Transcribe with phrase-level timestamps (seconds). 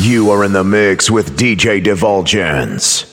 [0.00, 3.07] You are in the mix with DJ Divulgence.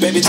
[0.00, 0.20] Baby,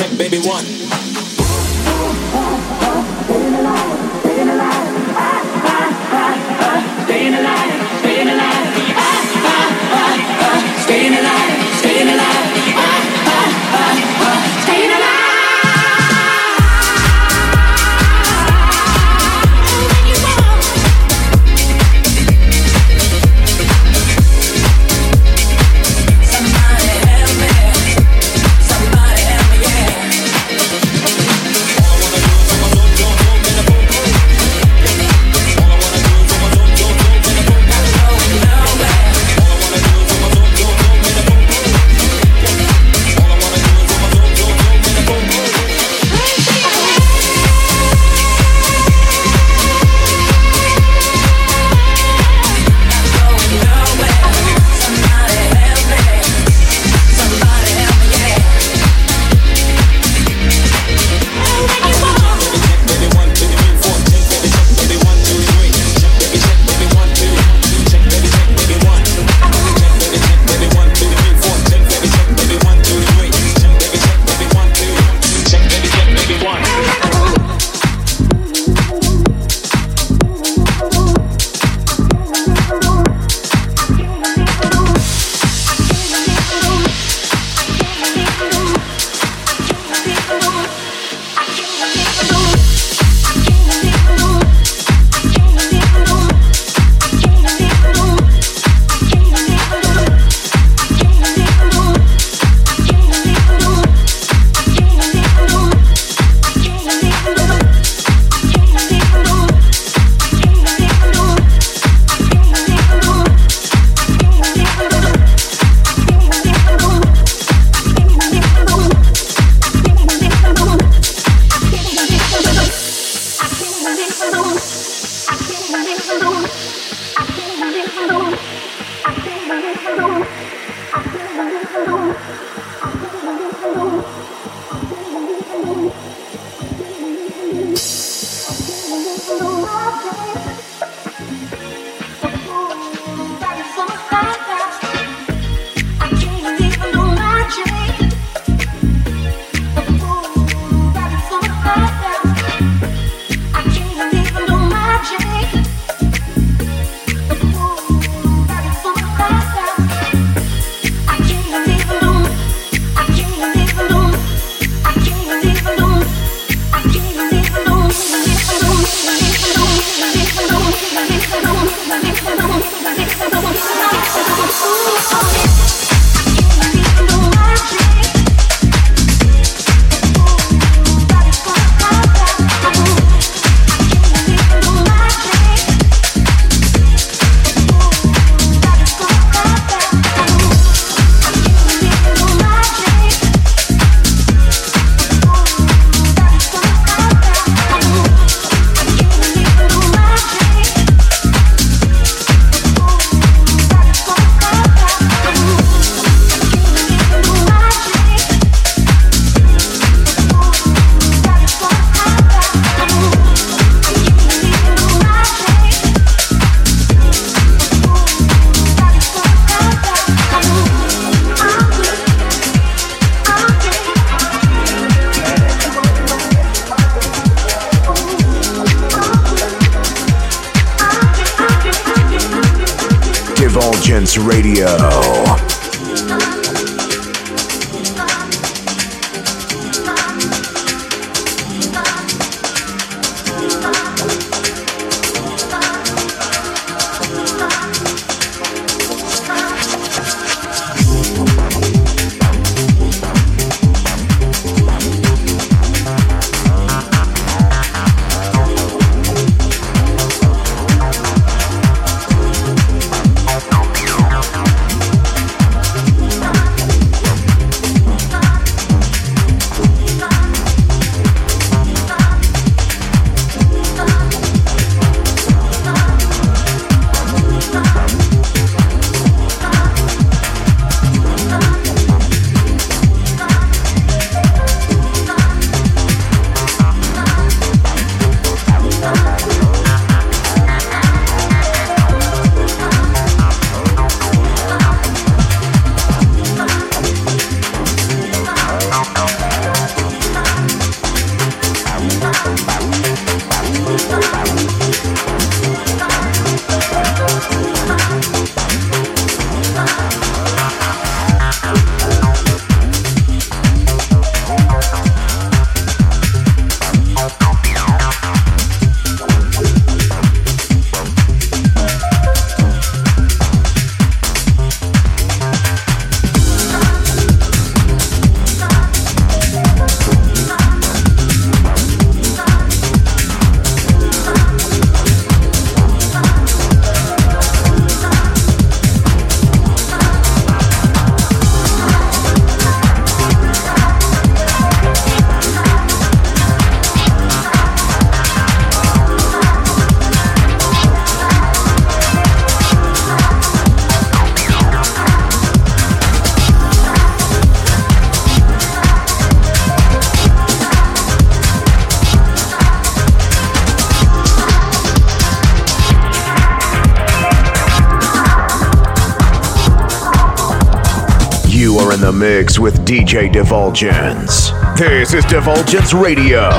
[372.72, 374.32] DJ Divulgence.
[374.58, 376.30] This is Divulgence Radio.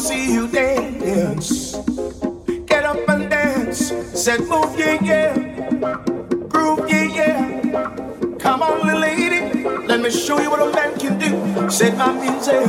[0.00, 1.76] see you dance.
[2.66, 3.92] Get up and dance.
[4.14, 5.34] Said move, yeah, yeah.
[6.48, 8.36] Groove, yeah, yeah.
[8.38, 9.64] Come on, little lady.
[9.86, 11.70] Let me show you what a man can do.
[11.70, 12.66] Said my music,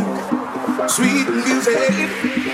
[0.89, 1.77] sweet music.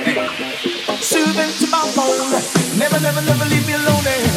[0.05, 0.97] Hey.
[1.01, 2.31] Soothing to my bone.
[2.77, 4.05] Never, never, never leave me alone.
[4.05, 4.36] Eh.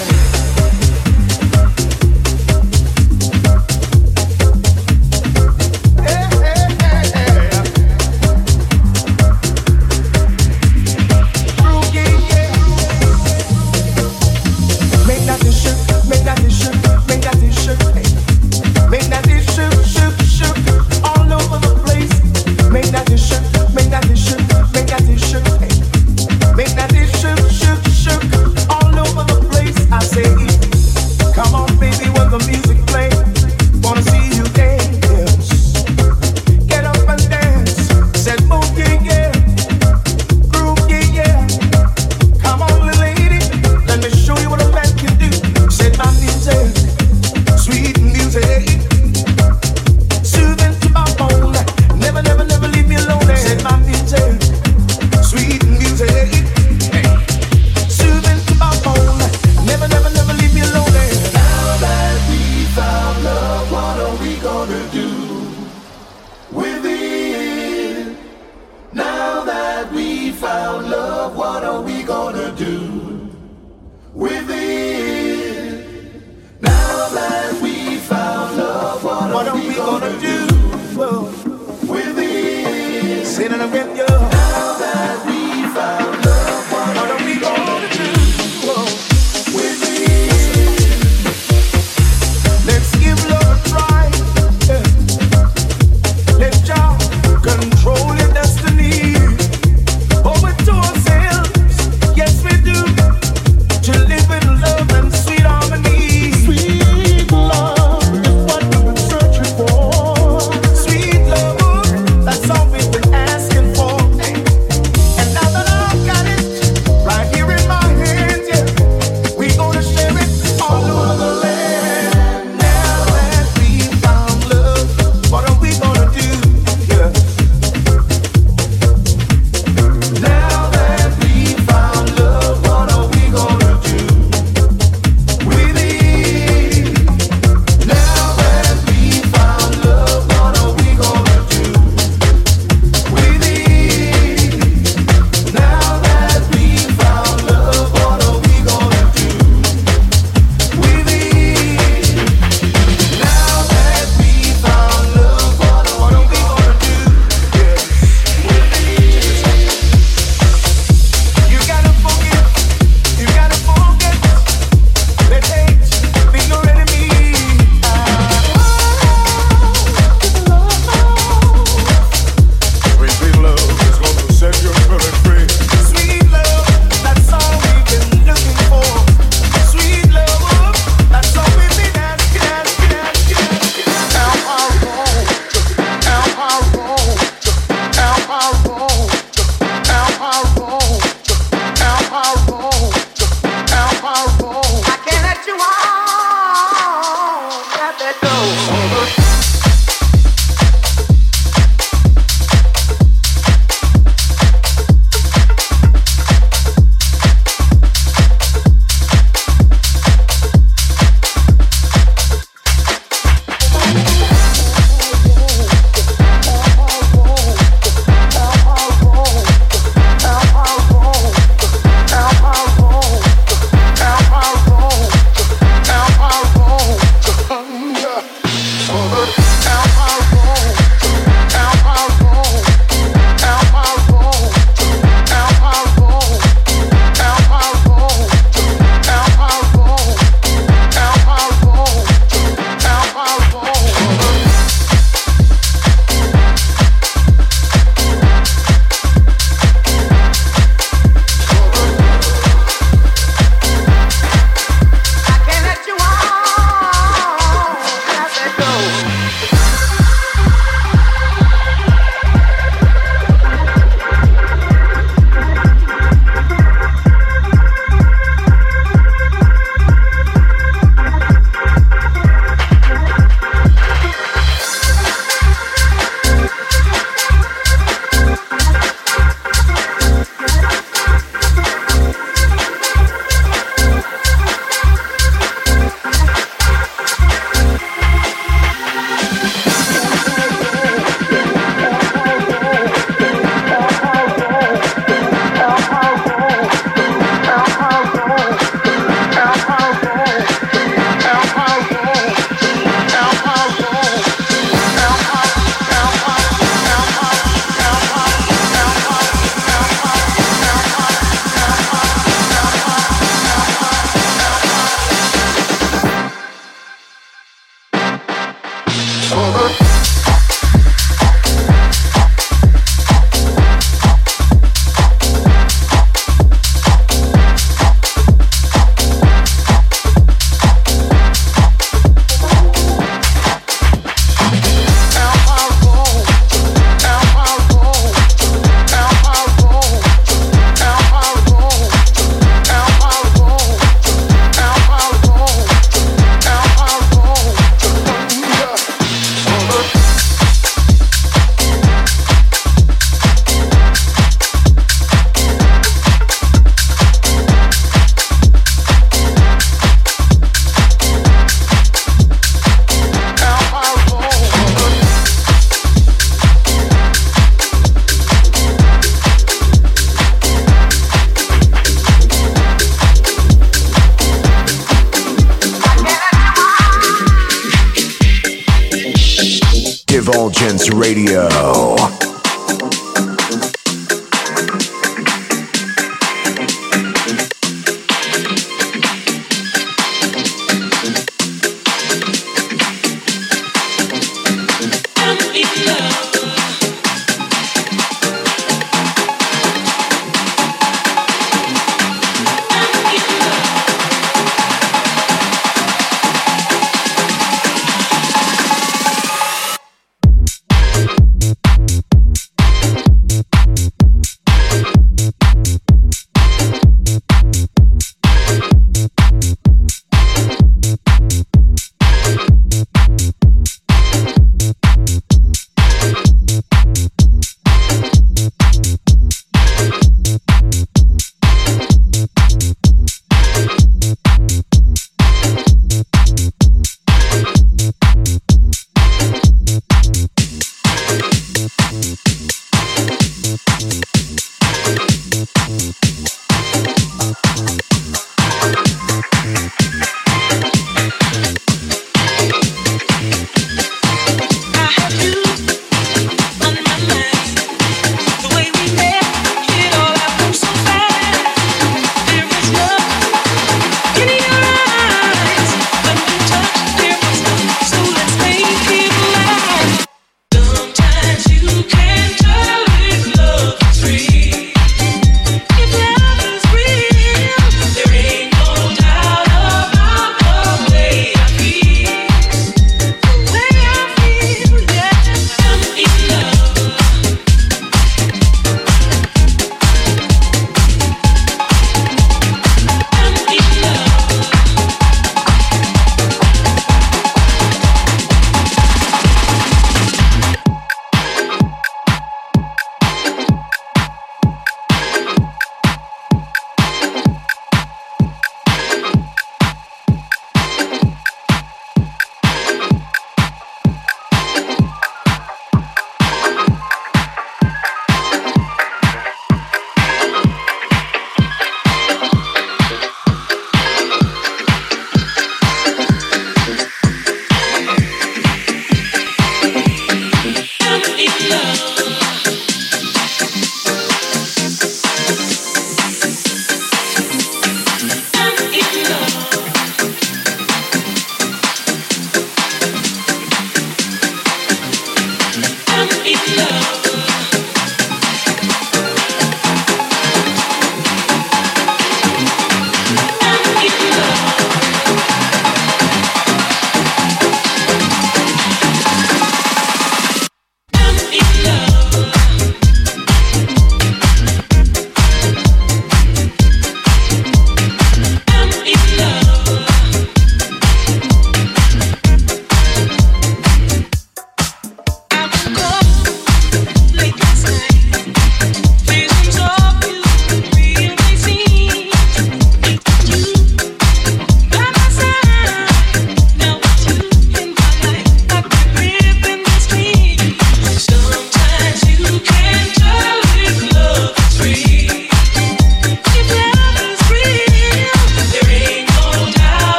[64.66, 65.29] gonna do?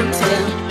[0.00, 0.69] until